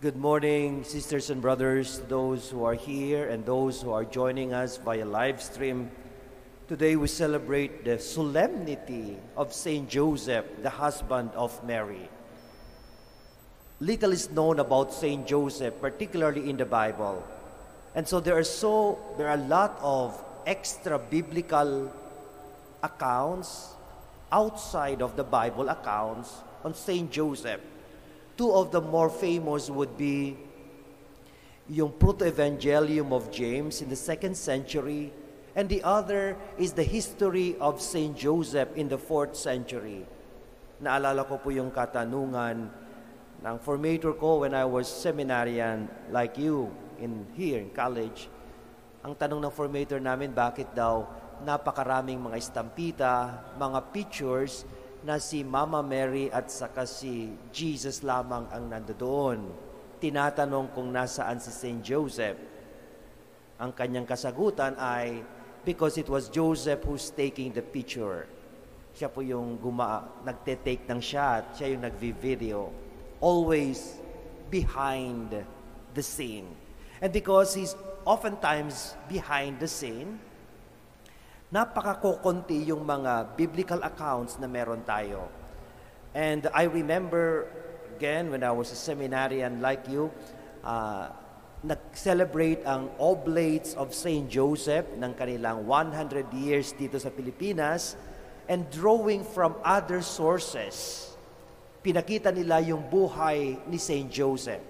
Good 0.00 0.14
morning, 0.14 0.84
sisters 0.84 1.28
and 1.28 1.42
brothers, 1.42 1.98
those 2.06 2.48
who 2.48 2.62
are 2.62 2.78
here 2.78 3.30
and 3.30 3.44
those 3.44 3.82
who 3.82 3.90
are 3.90 4.04
joining 4.04 4.52
us 4.52 4.76
via 4.76 5.04
live 5.04 5.42
stream. 5.42 5.90
Today 6.68 6.94
we 6.94 7.08
celebrate 7.08 7.84
the 7.84 7.98
solemnity 7.98 9.16
of 9.36 9.52
Saint 9.52 9.88
Joseph, 9.90 10.44
the 10.62 10.70
husband 10.70 11.32
of 11.34 11.50
Mary. 11.66 12.08
Little 13.80 14.12
is 14.12 14.30
known 14.30 14.60
about 14.60 14.94
Saint 14.94 15.26
Joseph, 15.26 15.80
particularly 15.80 16.48
in 16.48 16.56
the 16.56 16.64
Bible. 16.64 17.26
And 17.96 18.06
so 18.06 18.20
there 18.20 18.38
are 18.38 18.44
so 18.46 19.00
there 19.18 19.26
are 19.26 19.34
a 19.34 19.48
lot 19.50 19.80
of 19.82 20.14
extra 20.46 20.96
biblical 20.96 21.90
accounts 22.84 23.74
outside 24.30 25.02
of 25.02 25.16
the 25.16 25.24
Bible 25.24 25.68
accounts 25.68 26.38
on 26.62 26.72
Saint 26.72 27.10
Joseph. 27.10 27.58
Two 28.38 28.54
of 28.54 28.70
the 28.70 28.78
more 28.78 29.10
famous 29.10 29.66
would 29.66 29.98
be 29.98 30.38
yung 31.66 31.90
Proto-Evangelium 31.90 33.10
of 33.10 33.34
James 33.34 33.82
in 33.82 33.90
the 33.90 33.98
second 33.98 34.38
century, 34.38 35.10
and 35.58 35.66
the 35.66 35.82
other 35.82 36.38
is 36.54 36.70
the 36.70 36.86
history 36.86 37.58
of 37.58 37.82
Saint 37.82 38.14
Joseph 38.14 38.70
in 38.78 38.86
the 38.86 38.96
fourth 38.96 39.34
century. 39.34 40.06
Naalala 40.78 41.26
ko 41.26 41.42
po 41.42 41.50
yung 41.50 41.74
katanungan 41.74 42.70
ng 43.42 43.56
formator 43.58 44.14
ko 44.14 44.46
when 44.46 44.54
I 44.54 44.62
was 44.62 44.86
seminarian 44.86 45.90
like 46.14 46.38
you 46.38 46.70
in 47.02 47.26
here 47.34 47.58
in 47.58 47.74
college. 47.74 48.30
Ang 49.02 49.18
tanong 49.18 49.42
ng 49.42 49.50
formator 49.50 49.98
namin, 49.98 50.30
bakit 50.30 50.70
daw 50.78 51.10
napakaraming 51.42 52.22
mga 52.22 52.38
estampita, 52.38 53.42
mga 53.58 53.78
pictures 53.90 54.62
na 55.06 55.22
si 55.22 55.46
Mama 55.46 55.78
Mary 55.84 56.26
at 56.30 56.50
saka 56.50 56.82
si 56.82 57.30
Jesus 57.54 58.02
lamang 58.02 58.50
ang 58.50 58.66
nandoon. 58.66 59.38
Tinatanong 59.98 60.74
kung 60.74 60.90
nasaan 60.90 61.38
si 61.38 61.50
Saint 61.54 61.82
Joseph. 61.82 62.38
Ang 63.58 63.74
kanyang 63.74 64.06
kasagutan 64.06 64.78
ay 64.78 65.22
because 65.66 65.98
it 65.98 66.06
was 66.06 66.30
Joseph 66.30 66.82
who's 66.86 67.10
taking 67.10 67.50
the 67.50 67.62
picture. 67.62 68.26
Siya 68.94 69.10
po 69.10 69.22
yung 69.22 69.58
guma 69.58 70.06
nagte-take 70.26 70.86
ng 70.90 71.02
shot, 71.02 71.54
siya 71.54 71.74
yung 71.74 71.82
nagvi-video. 71.86 72.70
Always 73.22 73.98
behind 74.50 75.34
the 75.94 76.02
scene. 76.02 76.46
And 76.98 77.10
because 77.14 77.54
he's 77.54 77.74
oftentimes 78.02 78.98
behind 79.06 79.62
the 79.62 79.70
scene, 79.70 80.18
napakakokonti 81.48 82.68
yung 82.68 82.84
mga 82.84 83.32
biblical 83.32 83.80
accounts 83.80 84.36
na 84.36 84.44
meron 84.44 84.84
tayo. 84.84 85.32
And 86.12 86.44
I 86.52 86.68
remember, 86.68 87.48
again, 87.96 88.28
when 88.28 88.44
I 88.44 88.52
was 88.52 88.68
a 88.68 88.78
seminarian 88.78 89.64
like 89.64 89.88
you, 89.88 90.12
uh, 90.60 91.08
nag-celebrate 91.64 92.62
ang 92.68 92.92
Oblates 93.00 93.72
of 93.74 93.96
St. 93.96 94.28
Joseph 94.28 94.86
ng 94.94 95.12
kanilang 95.16 95.64
100 95.64 96.28
years 96.36 96.76
dito 96.76 97.00
sa 97.00 97.08
Pilipinas 97.08 97.96
and 98.44 98.68
drawing 98.68 99.24
from 99.24 99.56
other 99.64 100.04
sources, 100.04 101.08
pinakita 101.80 102.28
nila 102.28 102.60
yung 102.60 102.84
buhay 102.92 103.56
ni 103.64 103.80
St. 103.80 104.12
Joseph. 104.12 104.62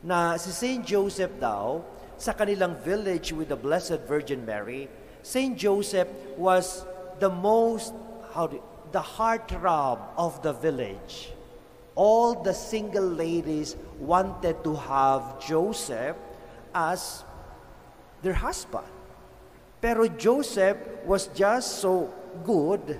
Na 0.00 0.40
si 0.40 0.48
St. 0.48 0.80
Joseph 0.80 1.36
daw, 1.36 1.84
sa 2.16 2.32
kanilang 2.32 2.80
village 2.80 3.36
with 3.36 3.52
the 3.52 3.58
Blessed 3.58 4.00
Virgin 4.08 4.40
Mary, 4.40 4.88
Saint 5.26 5.58
Joseph 5.58 6.06
was 6.38 6.86
the 7.18 7.26
most, 7.26 7.90
how 8.30 8.46
do, 8.46 8.62
the 8.94 9.02
heartthrob 9.02 9.98
of 10.14 10.38
the 10.46 10.54
village. 10.54 11.34
All 11.98 12.46
the 12.46 12.54
single 12.54 13.10
ladies 13.10 13.74
wanted 13.98 14.62
to 14.62 14.78
have 14.78 15.42
Joseph 15.42 16.14
as 16.70 17.26
their 18.22 18.38
husband. 18.38 18.86
Pero 19.82 20.06
Joseph 20.06 20.78
was 21.02 21.26
just 21.34 21.82
so 21.82 22.06
good 22.46 22.94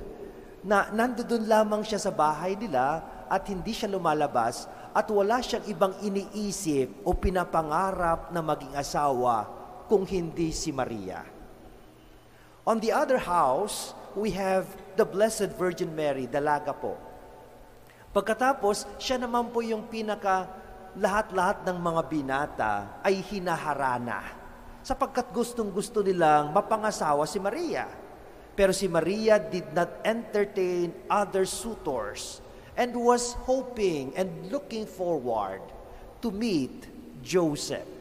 na 0.66 0.90
nandoon 0.90 1.46
lamang 1.46 1.86
siya 1.86 2.02
sa 2.02 2.10
bahay 2.10 2.58
nila 2.58 3.06
at 3.30 3.46
hindi 3.46 3.70
siya 3.70 3.86
lumalabas 3.86 4.66
at 4.90 5.06
wala 5.14 5.38
siyang 5.38 5.62
ibang 5.70 5.94
iniisip 6.02 7.06
o 7.06 7.14
pinapangarap 7.14 8.34
na 8.34 8.42
maging 8.42 8.74
asawa 8.74 9.46
kung 9.86 10.02
hindi 10.02 10.50
si 10.50 10.74
Maria. 10.74 11.35
On 12.66 12.82
the 12.82 12.90
other 12.90 13.14
house, 13.14 13.94
we 14.18 14.34
have 14.34 14.66
the 14.98 15.06
Blessed 15.06 15.54
Virgin 15.54 15.94
Mary, 15.94 16.26
dalaga 16.26 16.74
po. 16.74 16.98
Pagkatapos, 18.10 18.98
siya 18.98 19.22
naman 19.22 19.54
po 19.54 19.62
yung 19.62 19.86
pinaka 19.86 20.50
lahat-lahat 20.98 21.62
ng 21.62 21.78
mga 21.78 22.02
binata 22.10 22.72
ay 23.06 23.22
hinaharana 23.22 24.18
sapagkat 24.82 25.30
gustong-gusto 25.30 26.02
nilang 26.02 26.50
mapangasawa 26.50 27.22
si 27.30 27.38
Maria. 27.38 27.86
Pero 28.58 28.74
si 28.74 28.90
Maria 28.90 29.38
did 29.38 29.70
not 29.70 30.02
entertain 30.02 30.90
other 31.06 31.46
suitors 31.46 32.42
and 32.74 32.90
was 32.98 33.38
hoping 33.46 34.10
and 34.18 34.26
looking 34.50 34.90
forward 34.90 35.62
to 36.18 36.34
meet 36.34 36.90
Joseph. 37.22 37.95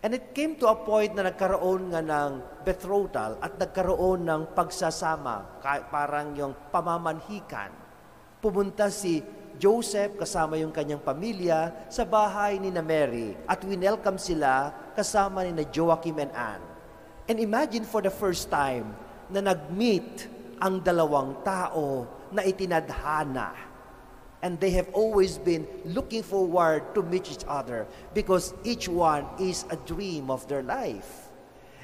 And 0.00 0.16
it 0.16 0.32
came 0.32 0.56
to 0.56 0.72
a 0.72 0.80
point 0.80 1.12
na 1.12 1.28
nagkaroon 1.28 1.92
nga 1.92 2.00
ng 2.00 2.64
betrothal 2.64 3.36
at 3.44 3.60
nagkaroon 3.60 4.24
ng 4.24 4.56
pagsasama, 4.56 5.60
parang 5.92 6.32
yung 6.32 6.56
pamamanhikan. 6.72 7.68
Pumunta 8.40 8.88
si 8.88 9.20
Joseph 9.60 10.16
kasama 10.16 10.56
yung 10.56 10.72
kanyang 10.72 11.04
pamilya 11.04 11.92
sa 11.92 12.08
bahay 12.08 12.56
ni 12.56 12.72
na 12.72 12.80
Mary 12.80 13.36
at 13.44 13.60
winelcome 13.60 14.16
sila 14.16 14.72
kasama 14.96 15.44
ni 15.44 15.52
na 15.52 15.68
Joachim 15.68 16.16
and 16.16 16.32
Anne. 16.32 16.64
And 17.28 17.36
imagine 17.36 17.84
for 17.84 18.00
the 18.00 18.08
first 18.08 18.48
time 18.48 18.96
na 19.28 19.44
nag-meet 19.44 20.32
ang 20.64 20.80
dalawang 20.80 21.44
tao 21.44 22.08
na 22.32 22.40
itinadhana 22.40 23.69
and 24.40 24.56
they 24.56 24.72
have 24.72 24.88
always 24.96 25.36
been 25.36 25.68
looking 25.84 26.24
forward 26.24 26.80
to 26.96 27.04
meet 27.04 27.28
each 27.28 27.44
other 27.44 27.84
because 28.16 28.56
each 28.64 28.88
one 28.88 29.28
is 29.36 29.68
a 29.68 29.76
dream 29.84 30.32
of 30.32 30.48
their 30.48 30.64
life. 30.64 31.28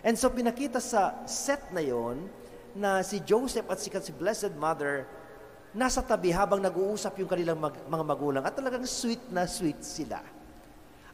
And 0.01 0.17
so 0.17 0.33
pinakita 0.33 0.81
sa 0.81 1.27
set 1.29 1.69
na 1.73 1.85
yon 1.85 2.33
na 2.77 3.05
si 3.05 3.21
Joseph 3.21 3.69
at 3.69 3.81
si, 3.81 3.93
si 3.93 4.13
Blessed 4.13 4.57
Mother 4.57 5.05
nasa 5.77 6.01
tabi 6.01 6.33
habang 6.33 6.65
nag-uusap 6.65 7.21
yung 7.21 7.29
kanilang 7.29 7.61
mag, 7.61 7.77
mga 7.85 8.05
magulang 8.05 8.45
at 8.45 8.57
talagang 8.57 8.89
sweet 8.89 9.21
na 9.29 9.45
sweet 9.45 9.85
sila. 9.85 10.25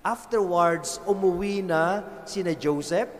Afterwards, 0.03 1.03
umuwi 1.07 1.63
na 1.63 2.03
sina 2.27 2.55
Joseph 2.55 3.11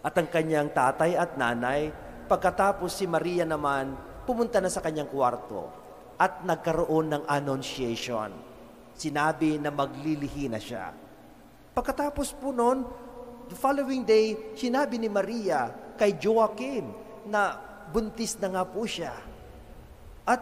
at 0.00 0.12
ang 0.16 0.28
kanyang 0.28 0.72
tatay 0.72 1.16
at 1.16 1.36
nanay. 1.36 1.92
Pagkatapos 2.28 2.96
si 2.96 3.04
Maria 3.04 3.44
naman, 3.44 3.96
pumunta 4.24 4.60
na 4.60 4.72
sa 4.72 4.80
kanyang 4.80 5.08
kwarto 5.08 5.79
at 6.20 6.44
nagkaroon 6.44 7.16
ng 7.16 7.22
annunciation. 7.24 8.28
Sinabi 8.92 9.56
na 9.56 9.72
maglilihi 9.72 10.52
na 10.52 10.60
siya. 10.60 10.92
Pagkatapos 11.72 12.36
po 12.36 12.52
noon, 12.52 12.84
the 13.48 13.56
following 13.56 14.04
day, 14.04 14.52
sinabi 14.52 15.00
ni 15.00 15.08
Maria 15.08 15.72
kay 15.96 16.20
Joachim 16.20 16.92
na 17.24 17.56
buntis 17.88 18.36
na 18.36 18.52
nga 18.52 18.68
po 18.68 18.84
siya. 18.84 19.16
At 20.28 20.40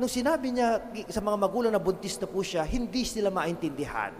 nung 0.00 0.08
sinabi 0.08 0.56
niya 0.56 0.80
sa 1.12 1.20
mga 1.20 1.36
magulang 1.36 1.72
na 1.76 1.82
buntis 1.82 2.16
na 2.16 2.24
po 2.24 2.40
siya, 2.40 2.64
hindi 2.64 3.04
sila 3.04 3.28
maintindihan. 3.28 4.16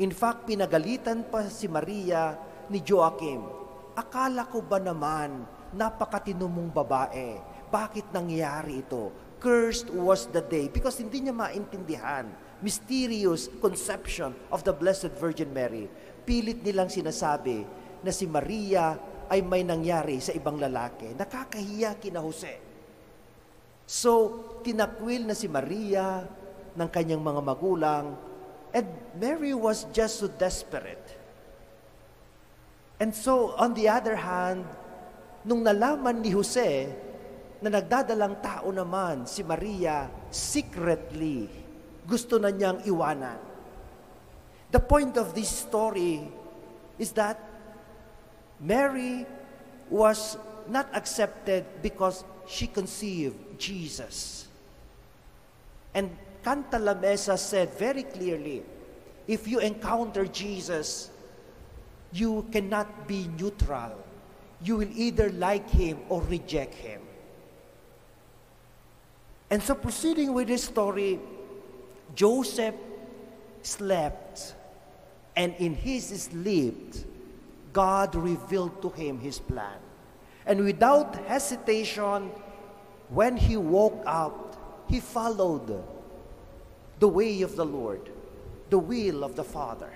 In 0.00 0.16
fact, 0.16 0.48
pinagalitan 0.48 1.28
pa 1.28 1.44
si 1.52 1.68
Maria 1.68 2.32
ni 2.72 2.80
Joachim. 2.80 3.44
Akala 3.92 4.48
ko 4.48 4.64
ba 4.64 4.80
naman, 4.80 5.44
napakatino 5.76 6.48
mong 6.48 6.72
babae, 6.72 7.36
bakit 7.68 8.08
nangyari 8.08 8.80
ito? 8.80 9.29
Cursed 9.40 9.88
was 9.90 10.28
the 10.30 10.44
day 10.44 10.68
because 10.68 11.00
hindi 11.00 11.24
niya 11.24 11.32
maintindihan. 11.32 12.28
Mysterious 12.60 13.48
conception 13.64 14.36
of 14.52 14.60
the 14.68 14.70
Blessed 14.76 15.16
Virgin 15.16 15.48
Mary. 15.48 15.88
Pilit 16.28 16.60
nilang 16.60 16.92
sinasabi 16.92 17.64
na 18.04 18.12
si 18.12 18.28
Maria 18.28 19.00
ay 19.32 19.40
may 19.40 19.64
nangyari 19.64 20.20
sa 20.20 20.36
ibang 20.36 20.60
lalaki. 20.60 21.16
Nakakahiya 21.16 21.96
kina 21.96 22.20
Jose. 22.20 22.60
So, 23.88 24.44
tinakwil 24.60 25.24
na 25.24 25.32
si 25.32 25.48
Maria 25.48 26.28
ng 26.76 26.88
kanyang 26.92 27.24
mga 27.24 27.40
magulang 27.40 28.06
and 28.70 28.86
Mary 29.18 29.56
was 29.56 29.88
just 29.90 30.22
so 30.22 30.28
desperate. 30.28 31.18
And 33.00 33.16
so, 33.16 33.56
on 33.56 33.72
the 33.72 33.88
other 33.88 34.14
hand, 34.14 34.68
nung 35.42 35.64
nalaman 35.64 36.20
ni 36.20 36.30
Jose 36.36 36.92
na 37.60 37.68
nagdadalang 37.68 38.40
tao 38.40 38.72
naman 38.72 39.28
si 39.28 39.44
Maria 39.44 40.08
secretly 40.32 41.60
gusto 42.10 42.42
na 42.42 42.50
niyang 42.50 42.82
iwanan. 42.82 43.38
The 44.74 44.82
point 44.82 45.14
of 45.14 45.30
this 45.34 45.50
story 45.50 46.26
is 46.98 47.14
that 47.14 47.38
Mary 48.58 49.26
was 49.86 50.34
not 50.66 50.90
accepted 50.94 51.66
because 51.82 52.26
she 52.50 52.66
conceived 52.66 53.38
Jesus. 53.58 54.46
And 55.94 56.10
Canta 56.42 56.78
La 56.78 56.94
Mesa 56.94 57.38
said 57.38 57.74
very 57.78 58.02
clearly 58.02 58.62
If 59.30 59.46
you 59.46 59.62
encounter 59.62 60.26
Jesus, 60.26 61.06
you 62.10 62.42
cannot 62.50 63.06
be 63.06 63.30
neutral. 63.38 63.94
You 64.58 64.82
will 64.82 64.90
either 64.90 65.30
like 65.30 65.70
him 65.70 66.02
or 66.10 66.18
reject 66.26 66.74
him. 66.74 66.98
And 69.50 69.62
so, 69.62 69.74
proceeding 69.74 70.32
with 70.32 70.48
this 70.48 70.64
story, 70.64 71.18
Joseph 72.14 72.74
slept, 73.62 74.54
and 75.36 75.54
in 75.58 75.74
his 75.74 76.06
sleep, 76.22 76.94
God 77.72 78.14
revealed 78.14 78.80
to 78.82 78.90
him 78.90 79.18
his 79.18 79.38
plan. 79.38 79.78
And 80.46 80.64
without 80.64 81.16
hesitation, 81.26 82.30
when 83.08 83.36
he 83.36 83.56
woke 83.56 84.02
up, 84.06 84.84
he 84.88 85.00
followed 85.00 85.84
the 86.98 87.08
way 87.08 87.42
of 87.42 87.56
the 87.56 87.64
Lord, 87.64 88.10
the 88.70 88.78
will 88.78 89.24
of 89.24 89.34
the 89.34 89.44
Father. 89.44 89.90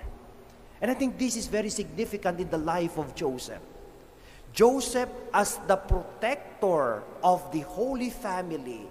And 0.81 0.91
I 0.91 0.93
think 0.93 1.17
this 1.17 1.35
is 1.35 1.47
very 1.47 1.69
significant 1.69 2.39
in 2.39 2.49
the 2.49 2.57
life 2.57 2.97
of 2.97 3.15
Joseph. 3.15 3.61
Joseph, 4.53 5.09
as 5.33 5.57
the 5.67 5.75
protector 5.75 7.03
of 7.23 7.51
the 7.51 7.61
Holy 7.61 8.09
Family, 8.09 8.87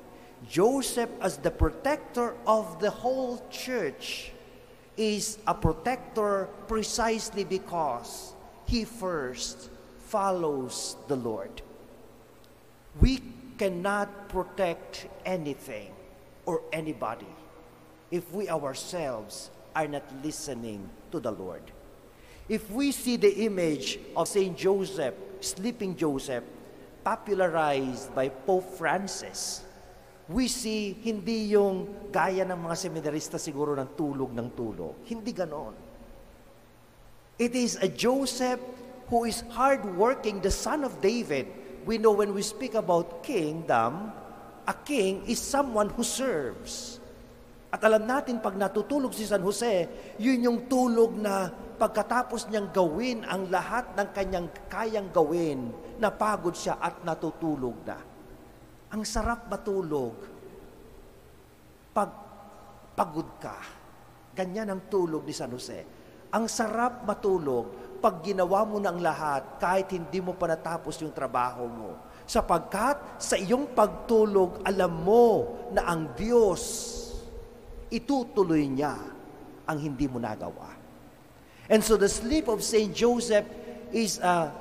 Joseph, 0.48 1.10
as 1.20 1.38
the 1.38 1.50
protector 1.50 2.34
of 2.46 2.80
the 2.80 2.90
whole 2.90 3.42
church, 3.50 4.32
is 4.96 5.38
a 5.46 5.54
protector 5.54 6.48
precisely 6.68 7.44
because 7.44 8.34
he 8.66 8.84
first 8.84 9.70
follows 10.06 10.96
the 11.08 11.16
Lord. 11.16 11.62
We 13.00 13.20
cannot 13.58 14.28
protect 14.28 15.08
anything 15.24 15.92
or 16.46 16.62
anybody 16.72 17.26
if 18.10 18.30
we 18.32 18.48
ourselves 18.48 19.50
are 19.74 19.88
not 19.88 20.04
listening 20.22 20.88
to 21.10 21.18
the 21.18 21.32
Lord. 21.32 21.62
If 22.48 22.70
we 22.70 22.92
see 22.92 23.16
the 23.16 23.44
image 23.44 23.98
of 24.16 24.28
Saint 24.28 24.56
Joseph, 24.56 25.14
sleeping 25.40 25.96
Joseph, 25.96 26.44
popularized 27.02 28.14
by 28.14 28.28
Pope 28.28 28.76
Francis, 28.76 29.64
we 30.28 30.48
see 30.48 30.96
hindi 31.04 31.52
yung 31.52 32.08
gaya 32.08 32.48
ng 32.48 32.56
mga 32.56 32.76
seminarista 32.78 33.36
siguro 33.36 33.76
ng 33.76 33.92
tulog 33.92 34.32
ng 34.32 34.48
tulog. 34.56 35.04
Hindi 35.04 35.32
ganon. 35.36 35.76
It 37.36 37.52
is 37.52 37.76
a 37.82 37.90
Joseph 37.90 38.62
who 39.12 39.28
is 39.28 39.44
hardworking, 39.52 40.40
the 40.40 40.54
son 40.54 40.86
of 40.86 41.02
David. 41.04 41.50
We 41.84 42.00
know 42.00 42.16
when 42.16 42.32
we 42.32 42.40
speak 42.40 42.72
about 42.72 43.20
kingdom, 43.20 44.14
a 44.64 44.72
king 44.72 45.26
is 45.28 45.42
someone 45.42 45.92
who 45.92 46.06
serves. 46.06 47.02
At 47.74 47.82
alam 47.82 48.06
natin, 48.06 48.38
pag 48.38 48.54
natutulog 48.54 49.12
si 49.12 49.26
San 49.26 49.42
Jose, 49.42 49.90
yun 50.16 50.46
yung 50.46 50.58
tulog 50.70 51.18
na 51.18 51.50
pagkatapos 51.74 52.46
niyang 52.46 52.70
gawin 52.70 53.26
ang 53.26 53.50
lahat 53.50 53.92
ng 53.98 54.08
kanyang 54.14 54.48
kayang 54.70 55.10
gawin, 55.10 55.74
napagod 55.98 56.54
siya 56.54 56.78
at 56.78 57.02
natutulog 57.02 57.74
na. 57.82 58.13
Ang 58.94 59.02
sarap 59.02 59.50
matulog 59.50 60.14
pag 61.90 62.10
pagod 62.94 63.26
ka. 63.42 63.58
Ganyan 64.34 64.70
ang 64.70 64.86
tulog 64.86 65.26
ni 65.26 65.34
San 65.34 65.50
Jose. 65.50 65.82
Ang 66.30 66.46
sarap 66.46 67.02
matulog 67.02 67.98
pag 67.98 68.22
ginawa 68.22 68.62
mo 68.62 68.78
ng 68.78 69.02
lahat 69.02 69.58
kahit 69.58 69.90
hindi 69.90 70.22
mo 70.22 70.38
pa 70.38 70.46
natapos 70.46 71.02
yung 71.02 71.10
trabaho 71.10 71.66
mo. 71.66 71.90
Sapagkat 72.22 73.18
sa 73.18 73.34
iyong 73.34 73.74
pagtulog, 73.74 74.62
alam 74.62 74.94
mo 75.02 75.58
na 75.74 75.90
ang 75.90 76.14
Diyos, 76.14 76.62
itutuloy 77.90 78.66
niya 78.70 78.94
ang 79.66 79.78
hindi 79.78 80.06
mo 80.06 80.22
nagawa. 80.22 80.70
And 81.66 81.82
so 81.82 81.98
the 81.98 82.10
sleep 82.10 82.46
of 82.46 82.62
Saint 82.62 82.94
Joseph 82.94 83.46
is 83.90 84.22
a 84.22 84.54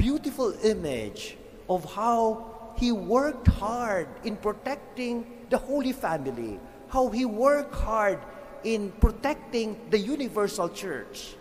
beautiful 0.00 0.56
image 0.64 1.36
of 1.68 1.84
how 1.84 2.53
he 2.76 2.92
worked 2.92 3.46
hard 3.46 4.08
in 4.24 4.36
protecting 4.36 5.46
the 5.50 5.58
Holy 5.58 5.92
Family, 5.92 6.58
how 6.88 7.08
he 7.08 7.24
worked 7.24 7.74
hard 7.74 8.18
in 8.64 8.90
protecting 9.00 9.78
the 9.90 9.98
universal 9.98 10.68
church. 10.68 11.36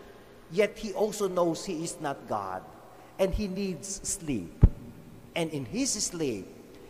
Yet 0.52 0.78
he 0.78 0.94
also 0.94 1.28
knows 1.28 1.66
he 1.66 1.84
is 1.84 1.98
not 2.00 2.28
God 2.28 2.62
and 3.18 3.34
he 3.34 3.48
needs 3.48 4.02
sleep. 4.04 4.66
And 5.36 5.50
in 5.50 5.66
his 5.66 5.92
sleep, 5.94 6.46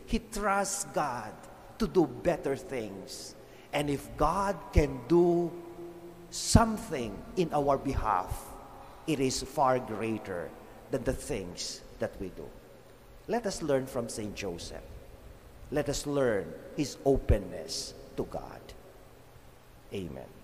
he 0.05 0.19
trusts 0.19 0.85
God 0.93 1.31
to 1.79 1.87
do 1.87 2.05
better 2.05 2.55
things. 2.55 3.35
And 3.71 3.89
if 3.89 4.05
God 4.17 4.57
can 4.73 4.99
do 5.07 5.51
something 6.29 7.15
in 7.37 7.53
our 7.53 7.77
behalf, 7.77 8.35
it 9.07 9.19
is 9.19 9.43
far 9.43 9.79
greater 9.79 10.49
than 10.91 11.03
the 11.03 11.13
things 11.13 11.81
that 11.99 12.11
we 12.19 12.29
do. 12.29 12.49
Let 13.27 13.45
us 13.45 13.61
learn 13.61 13.85
from 13.85 14.09
St. 14.09 14.35
Joseph. 14.35 14.83
Let 15.71 15.89
us 15.89 16.05
learn 16.05 16.51
his 16.75 16.97
openness 17.05 17.93
to 18.17 18.23
God. 18.23 18.61
Amen. 19.93 20.42